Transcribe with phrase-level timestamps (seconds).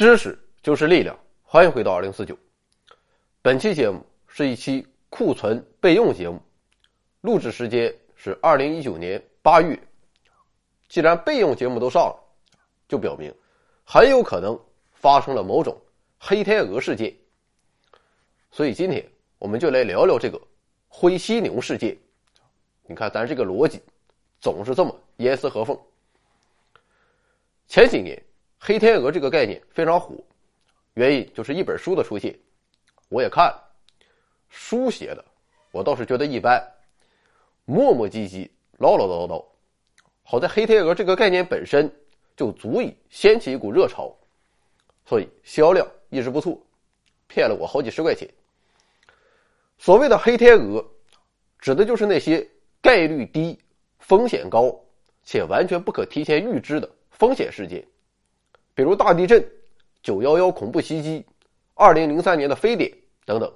[0.00, 2.34] 知识就是力量，欢迎回到二零四九。
[3.42, 6.40] 本期节目是一期库存备用节目，
[7.20, 9.78] 录制时间是二零一九年八月。
[10.88, 12.16] 既然备用节目都上了，
[12.88, 13.30] 就表明
[13.84, 14.58] 很有可能
[14.90, 15.78] 发生了某种
[16.18, 17.14] 黑天鹅事件。
[18.50, 19.06] 所以今天
[19.38, 20.40] 我们就来聊聊这个
[20.88, 21.94] 灰犀牛事件。
[22.86, 23.78] 你看，咱这个逻辑
[24.40, 25.78] 总是这么严丝合缝。
[27.68, 28.18] 前几年。
[28.62, 30.14] 黑天鹅这个概念非常火，
[30.92, 32.38] 原因就是一本书的出现。
[33.08, 33.72] 我也看了，
[34.50, 35.24] 书写的
[35.72, 36.62] 我倒是觉得一般，
[37.64, 39.42] 磨磨唧唧、唠唠叨叨。
[40.22, 41.90] 好在黑天鹅这个概念本身
[42.36, 44.14] 就足以掀起一股热潮，
[45.06, 46.60] 所以销量一直不错，
[47.28, 48.28] 骗了我好几十块钱。
[49.78, 50.86] 所谓的黑天鹅，
[51.58, 52.46] 指的就是那些
[52.82, 53.58] 概率低、
[54.00, 54.78] 风险高
[55.24, 57.82] 且完全不可提前预知的风险事件。
[58.74, 59.44] 比如大地震、
[60.02, 61.24] 九幺幺恐怖袭击、
[61.74, 62.90] 二零零三年的非典
[63.24, 63.52] 等等，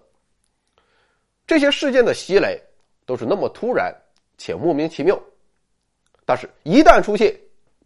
[1.47, 2.59] 这些事件的袭来
[3.07, 3.95] 都是那么突然
[4.37, 5.19] 且莫名其妙，
[6.25, 7.35] 但是，一旦出现，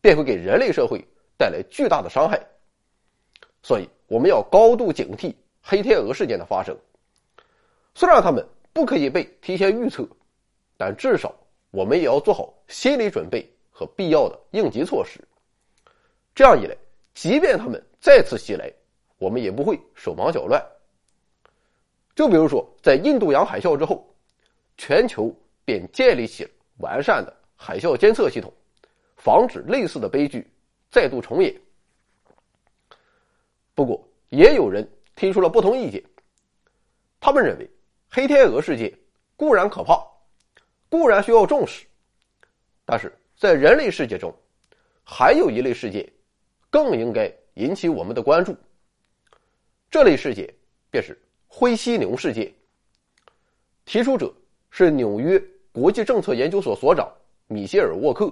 [0.01, 1.05] 便会给人类社会
[1.37, 2.41] 带来巨大的伤害。
[3.63, 6.77] 所以，我们要高度警惕黑天鹅事件的发生。
[7.95, 10.09] 虽然他们不可以被提前预测，
[10.77, 11.35] 但至少
[11.71, 15.21] 我们也要做好心理准备和必要的应急措施。
[16.35, 16.77] 这样一来。
[17.21, 18.73] 即便他们再次袭来，
[19.19, 20.65] 我们也不会手忙脚乱。
[22.15, 24.09] 就比如说，在印度洋海啸之后，
[24.77, 28.53] 全球便建立起了完善的海啸监测系统，
[29.17, 30.49] 防止类似的悲剧
[30.93, 31.53] 再度重演。
[33.75, 36.01] 不过，也有人提出了不同意见。
[37.19, 37.69] 他们认为，
[38.09, 38.97] 黑天鹅事件
[39.35, 40.07] 固然可怕，
[40.89, 41.85] 固然需要重视，
[42.85, 44.33] 但是在人类世界中，
[45.03, 46.09] 还有一类事件。
[46.71, 48.57] 更应该引起我们的关注。
[49.91, 50.53] 这类事件
[50.91, 52.53] 便是灰犀牛事件。
[53.87, 54.31] 提出者
[54.71, 55.43] 是纽约
[55.73, 57.11] 国际政策研究所所长
[57.47, 58.31] 米歇尔·沃克。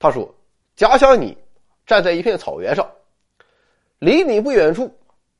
[0.00, 0.34] 他说
[0.74, 1.38] ：“假想你
[1.86, 2.90] 站在一片草原上，
[4.00, 4.92] 离你不远处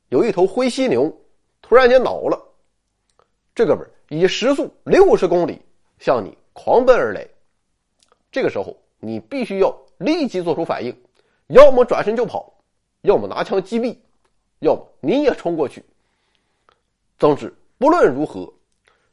[0.07, 1.13] 有一头灰犀牛，
[1.61, 2.41] 突然间恼了。
[3.53, 5.61] 这哥们以时速六十公里
[5.99, 7.27] 向你狂奔而来。
[8.31, 10.95] 这个时候，你必须要立即做出反应。”
[11.49, 12.53] 要么转身就跑，
[13.01, 13.97] 要么拿枪击毙，
[14.59, 15.83] 要么你也冲过去。
[17.17, 18.51] 总之，不论如何，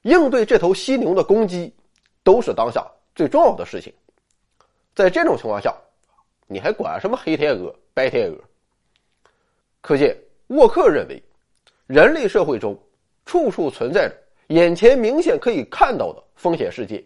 [0.03, 1.75] 应对这头犀牛的攻击，
[2.23, 3.93] 都是当下最重要的事情。
[4.95, 5.75] 在这种情况下，
[6.47, 8.39] 你还管什么黑天鹅、白天鹅？
[9.81, 10.17] 可见，
[10.49, 11.23] 沃克认为，
[11.87, 12.79] 人类社会中
[13.25, 14.15] 处处存在着
[14.49, 17.03] 眼前明显可以看到的风险事件，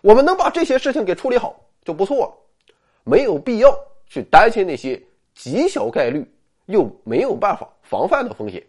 [0.00, 2.72] 我们能把这些事情给处理好就不错了，
[3.02, 3.76] 没有必要。
[4.10, 5.00] 去担心那些
[5.34, 6.28] 极小概率
[6.66, 8.62] 又没有办法防范的风险，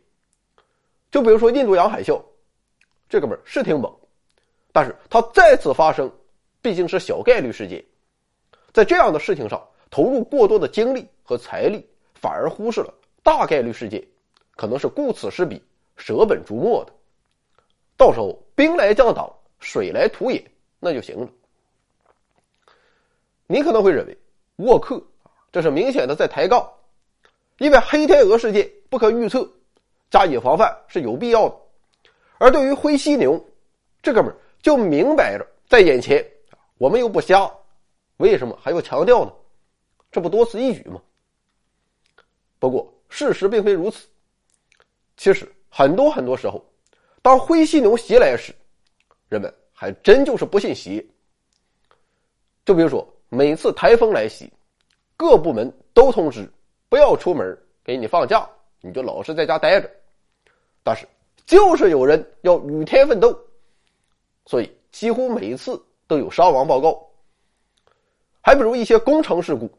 [1.10, 2.22] 就比如说印度洋海啸，
[3.10, 3.92] 这个本是挺猛，
[4.72, 6.10] 但是它再次发生
[6.62, 7.84] 毕竟是小概率事件，
[8.72, 14.02] 在这样的事情上投入过多的精力和财力，反而忽视了大概率事件，
[14.56, 15.60] 可能是顾此失彼、
[15.98, 16.94] 舍本逐末的，
[17.98, 19.28] 到时候兵来将挡，
[19.60, 20.44] 水来土掩，
[20.80, 21.28] 那就行了。
[23.48, 24.16] 你可能会认为
[24.58, 25.04] 沃克。
[25.52, 26.66] 这是明显的在抬杠，
[27.58, 29.46] 因为黑天鹅事件不可预测，
[30.10, 31.56] 加以防范是有必要的。
[32.38, 33.44] 而对于灰犀牛，
[34.02, 36.26] 这哥们就明摆着在眼前，
[36.78, 37.52] 我们又不瞎，
[38.18, 39.34] 为什么还要强调呢？
[40.10, 41.02] 这不多此一举吗？
[42.58, 44.08] 不过事实并非如此。
[45.18, 46.66] 其实很多很多时候，
[47.22, 48.56] 当灰犀牛袭来时，
[49.28, 51.06] 人们还真就是不信邪。
[52.64, 54.50] 就比如说每次台风来袭。
[55.22, 56.52] 各部门都通知
[56.90, 59.88] 不要出门，给你放假，你就老实在家待着。
[60.84, 61.08] 但是
[61.46, 63.40] 就是有人要与天奋斗，
[64.48, 67.08] 所以几乎每次都有伤亡报告。
[68.42, 69.70] 还比如一些工程事故，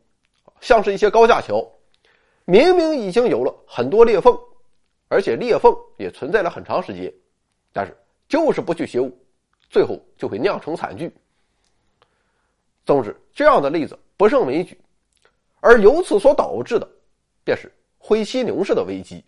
[0.60, 1.68] 像是一些高架桥，
[2.44, 4.38] 明明已经有了很多裂缝，
[5.08, 7.12] 而且裂缝也存在了很长时间，
[7.72, 7.92] 但是
[8.28, 9.10] 就是不去修，
[9.68, 11.12] 最后就会酿成惨剧。
[12.86, 14.80] 总之，这样的例子不胜枚举。
[15.62, 16.88] 而由此所导致的，
[17.44, 19.24] 便是灰犀牛式的危机。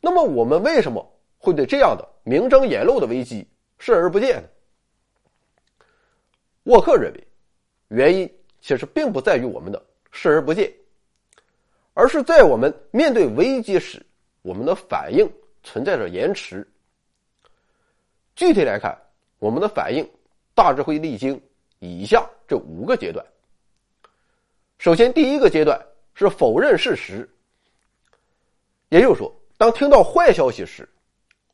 [0.00, 1.08] 那么，我们为什么
[1.38, 3.46] 会对这样的明争眼露的危机
[3.78, 4.48] 视而不见呢？
[6.64, 7.28] 沃克认为，
[7.88, 8.28] 原因
[8.60, 9.80] 其实并不在于我们的
[10.10, 10.72] 视而不见，
[11.94, 14.04] 而是在我们面对危机时，
[14.42, 15.30] 我们的反应
[15.62, 16.66] 存在着延迟。
[18.34, 19.00] 具体来看，
[19.38, 20.04] 我们的反应
[20.56, 21.40] 大致会历经
[21.78, 23.24] 以下这五个阶段。
[24.78, 25.80] 首先，第一个阶段
[26.14, 27.28] 是否认事实。
[28.90, 30.88] 也就是说，当听到坏消息时，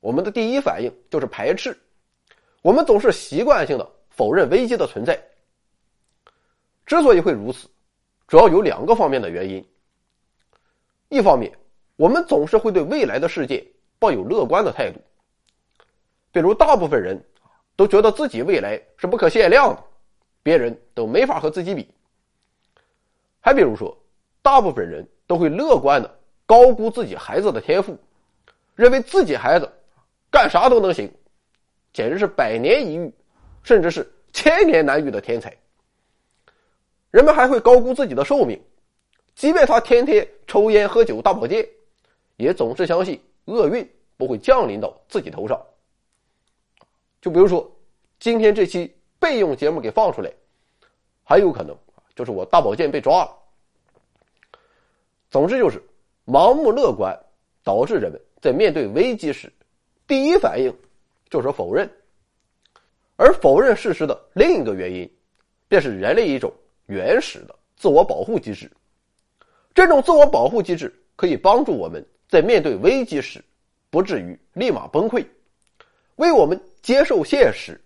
[0.01, 1.77] 我们的第一反应就是排斥，
[2.61, 5.19] 我们总是习惯性的否认危机的存在。
[6.85, 7.67] 之所以会如此，
[8.29, 9.67] 主要有两个方面的原因。
[11.09, 11.51] 一方面，
[11.97, 13.67] 我们总是会对未来的世界
[13.99, 15.01] 抱有乐观的态度，
[16.31, 17.19] 比如大部分人
[17.75, 19.83] 都觉得自己未来是不可限量的，
[20.43, 21.89] 别人都没法和自己比。
[23.45, 23.95] 还比如说，
[24.41, 27.95] 大部分人都会乐观的高估自己孩子的天赋，
[28.75, 29.71] 认为自己孩子
[30.31, 31.13] 干啥都能行，
[31.93, 33.13] 简直是百年一遇，
[33.63, 35.55] 甚至是千年难遇的天才。
[37.11, 38.59] 人们还会高估自己的寿命，
[39.35, 41.69] 即便他天天抽烟喝酒大保健，
[42.37, 43.87] 也总是相信厄运
[44.17, 45.63] 不会降临到自己头上。
[47.21, 47.71] 就比如说，
[48.19, 50.33] 今天这期备用节目给放出来，
[51.23, 51.77] 还有可能
[52.15, 53.37] 就是我大保健被抓了。
[55.31, 55.83] 总之就是
[56.27, 57.19] 盲目乐观，
[57.63, 59.53] 导致人们在面对危机时，
[60.07, 60.75] 第一反应
[61.31, 61.91] 就是否认，
[63.17, 65.11] 而否认事实的另一个原因，
[65.69, 66.53] 便是人类一种。
[66.87, 68.71] 原始的自我保护机制，
[69.73, 73.43] 这种自我保护机制可以帮助我们在面对危机时
[73.89, 75.27] 不至于立马崩溃，
[76.17, 77.83] 为我们接受现实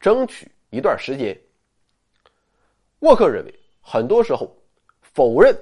[0.00, 1.40] 争取一段时间。
[2.98, 3.59] 沃克认为，
[3.92, 4.56] 很多时候
[5.00, 5.52] 否认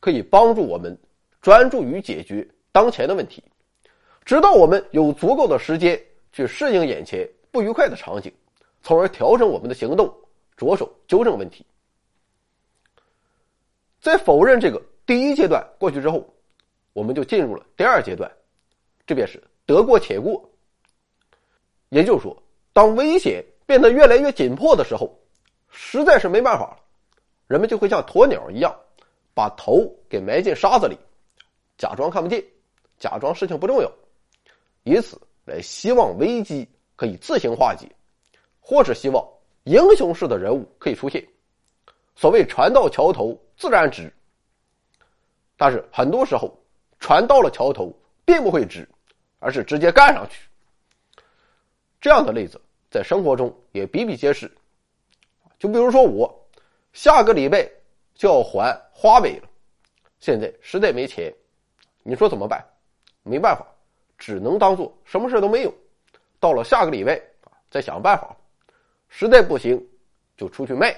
[0.00, 0.98] 可以帮助我们
[1.42, 3.44] 专注于解决当前的问题，
[4.24, 6.02] 直到我们有足够的时间
[6.32, 8.32] 去适应眼前不愉快的场景，
[8.82, 10.10] 从而调整我们的行动，
[10.56, 11.62] 着手纠正问题。
[14.00, 16.26] 在否认这个第一阶段过去之后，
[16.94, 18.32] 我们就进入了第二阶段，
[19.06, 20.42] 这便是得过且过。
[21.90, 22.42] 也就是说，
[22.72, 25.14] 当危险变得越来越紧迫的时候，
[25.68, 26.83] 实在是没办法了，
[27.46, 28.74] 人们就会像鸵鸟一样，
[29.34, 30.96] 把头给埋进沙子里，
[31.76, 32.42] 假装看不见，
[32.98, 33.90] 假装事情不重要，
[34.82, 37.86] 以此来希望危机可以自行化解，
[38.60, 39.26] 或是希望
[39.64, 41.26] 英雄式的人物可以出现。
[42.16, 44.12] 所谓船到桥头自然直，
[45.56, 46.56] 但是很多时候
[46.98, 47.92] 船到了桥头
[48.24, 48.88] 并不会直，
[49.38, 50.48] 而是直接干上去。
[52.00, 54.50] 这样的例子在生活中也比比皆是。
[55.58, 56.43] 就比如说我，
[56.94, 57.68] 下个礼拜
[58.14, 59.48] 就要还花呗了，
[60.20, 61.30] 现在实在没钱，
[62.02, 62.64] 你说怎么办？
[63.24, 63.66] 没办法，
[64.16, 65.74] 只能当做什么事都没有。
[66.38, 68.34] 到了下个礼拜啊，再想办法。
[69.08, 69.84] 实在不行，
[70.36, 70.96] 就出去卖。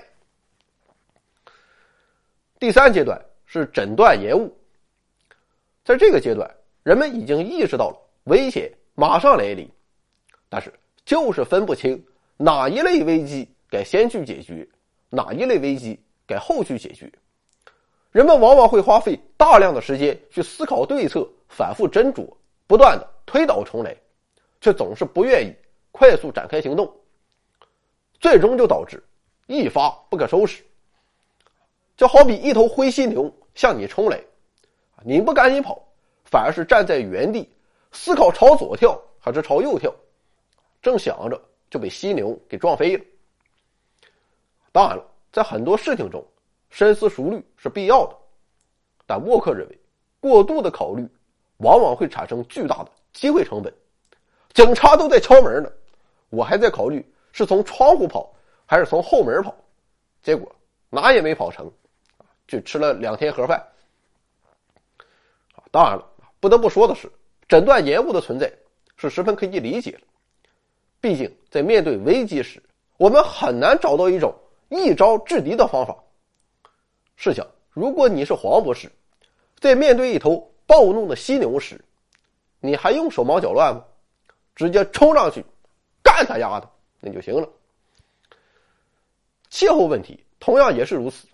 [2.59, 4.55] 第三阶段是诊断延误，
[5.85, 6.51] 在这个阶段，
[6.83, 9.71] 人们已经意识到了危险马上来临，
[10.49, 10.73] 但是
[11.05, 12.05] 就是分不清
[12.37, 14.67] 哪一类危机该先去解决，
[15.11, 17.11] 哪一类危机该后续解决。
[18.13, 22.27] 人们往往会花费大量的时间去思考对策，反复斟酌，
[22.67, 23.95] 不断的推倒重来，
[24.61, 25.55] 却总是不愿意
[25.93, 26.91] 快速展开行动，
[28.19, 29.03] 最终就导致
[29.47, 30.65] 一发不可收拾。
[31.97, 34.19] 就好比一头灰犀牛向你冲来，
[35.05, 35.83] 你不赶紧跑，
[36.25, 37.49] 反而是站在原地
[37.93, 39.95] 思考朝左跳还是朝右跳，
[40.81, 41.41] 正想着
[41.71, 43.05] 就被犀牛给撞飞了。
[44.77, 45.03] 当然了，
[45.33, 46.23] 在很多事情中，
[46.69, 48.15] 深思熟虑是必要的，
[49.07, 49.81] 但沃克认为，
[50.21, 51.09] 过度的考虑
[51.57, 53.73] 往往会产生巨大的机会成本。
[54.53, 55.73] 警察都在敲门呢，
[56.29, 57.03] 我还在考虑
[57.33, 58.31] 是从窗户跑
[58.67, 59.57] 还是从后门跑，
[60.23, 60.55] 结果
[60.91, 61.73] 哪也没跑成。
[62.47, 63.67] 就吃了两天盒饭，
[65.71, 66.07] 当然了，
[66.39, 67.11] 不得不说的是，
[67.49, 68.53] 诊断延误的存在
[68.99, 70.01] 是十分可以理解的。
[71.01, 72.63] 毕竟在面对危机时，
[72.99, 74.35] 我们很难找到一种
[74.69, 75.97] 一招制敌的方法。
[77.17, 78.91] 试想，如果你是黄博士，
[79.59, 81.83] 在面对一头暴怒的犀牛时，
[82.61, 83.85] 你还用手忙脚乱吗？
[84.55, 85.45] 直接冲上去
[86.03, 86.71] 干他丫的
[87.01, 87.47] 那就行了。
[89.51, 91.27] 气候问题同样也是如此。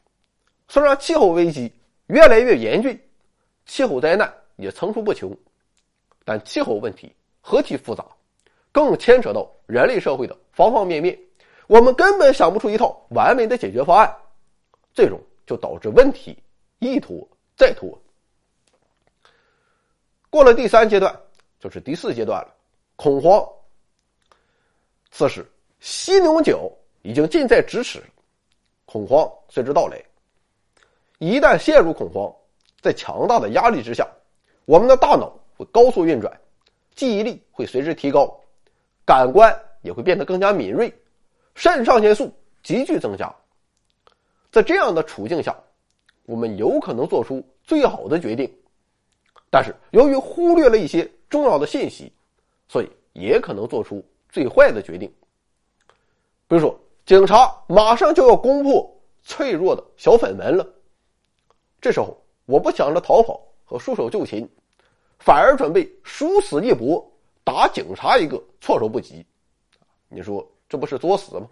[0.69, 1.73] 虽然气候危机
[2.07, 3.01] 越来越严峻，
[3.65, 5.37] 气候灾难也层出不穷，
[6.25, 8.05] 但气候问题何其复杂，
[8.73, 11.19] 更牵扯到人类社会的方方面面，
[11.67, 14.15] 我们根本想不出一套完美的解决方案，
[14.93, 16.37] 最终就导致问题
[16.79, 17.27] 一拖
[17.57, 17.97] 再拖。
[20.29, 21.15] 过了第三阶段，
[21.61, 22.55] 就是第四阶段了，
[22.97, 23.47] 恐慌。
[25.11, 25.47] 此时，
[25.81, 26.71] 犀牛角
[27.03, 28.03] 已经近在咫尺，
[28.87, 30.03] 恐慌随之到来。
[31.19, 32.35] 一旦陷入恐慌，
[32.81, 34.09] 在强大的压力之下，
[34.65, 36.41] 我们的大脑会高速运转，
[36.95, 38.35] 记忆力会随之提高，
[39.05, 40.93] 感官也会变得更加敏锐，
[41.55, 42.33] 肾上腺素
[42.63, 43.35] 急剧增加。
[44.51, 45.57] 在这样的处境下，
[46.25, 48.53] 我们有可能做出最好的决定，
[49.51, 52.13] 但是由于忽略了一些重要的信息，
[52.69, 55.13] 所以也可能做出最坏的决定。
[56.47, 58.89] 比如说，警察马上就要攻破
[59.23, 60.67] 脆弱的小粉门了，
[61.81, 64.49] 这时候我不想着逃跑和束手就擒，
[65.19, 67.03] 反而准备殊死一搏，
[67.43, 69.25] 打警察一个措手不及。
[70.09, 71.47] 你说这不是作死吗？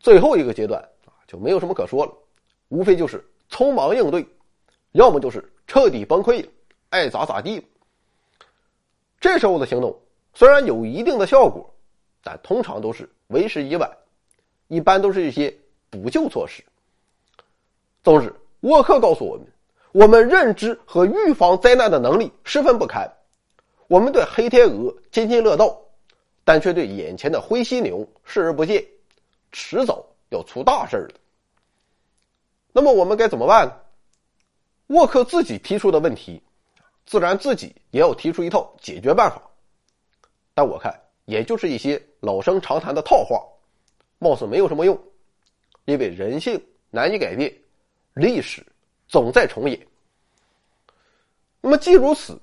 [0.00, 2.12] 最后一个阶段啊，就没有什么可说了，
[2.66, 4.26] 无非就是匆忙应对，
[4.90, 6.44] 要么就是彻底崩溃，
[6.88, 7.64] 爱咋咋地。
[9.20, 9.96] 这时候的行动
[10.34, 11.72] 虽然有一定的效果，
[12.24, 13.88] 但通常都是为时已晚，
[14.66, 15.56] 一般都是一些
[15.88, 16.64] 补救措施。
[18.02, 19.46] 总之，沃克告诉我们，
[19.92, 23.08] 我们认知和预防灾难的能力十分不堪，
[23.86, 25.80] 我们对黑天鹅津津乐道，
[26.48, 28.82] 但却对眼前的灰犀牛视而不见。
[29.52, 31.14] 迟早要出大事的。
[32.72, 33.72] 那么我们该怎么办呢？
[34.86, 36.42] 沃克自己提出的问题，
[37.04, 39.42] 自然自己也要提出一套解决办法。
[40.54, 43.44] 但我看，也就是一些老生常谈的套话，
[44.18, 44.98] 貌似没有什么用，
[45.84, 47.54] 因为人性难以改变，
[48.14, 48.64] 历史
[49.06, 49.78] 总在重演。
[51.60, 52.40] 那么既如此，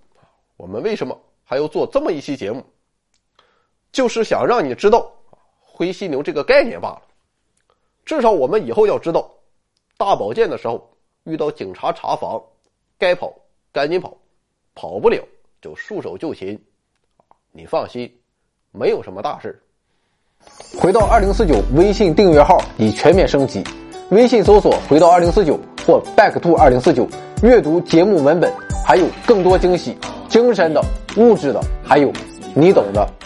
[0.58, 2.64] 我们为什么还要做这么一期节目？
[3.96, 5.10] 就是想让你知道。
[5.62, 7.02] 灰犀牛这个概念罢了，
[8.04, 9.30] 至少我们以后要知道，
[9.98, 10.90] 大保健的时候
[11.24, 12.42] 遇到警察查房，
[13.00, 13.34] 该跑
[13.72, 14.18] 赶紧跑，
[14.74, 15.24] 跑不了
[15.62, 16.62] 就束手就擒。
[17.54, 18.14] 你放心，
[18.74, 19.58] 没有什么大事
[20.78, 23.64] 回到二零四九微信订阅号已全面升级，
[24.12, 27.08] 微信搜索“回到二零四九”或 “back to 二零四九”，
[27.44, 28.54] 阅读节目文本，
[28.86, 29.98] 还有更多惊喜，
[30.28, 30.82] 精神的、
[31.16, 32.12] 物质的，还有
[32.54, 33.25] 你懂的。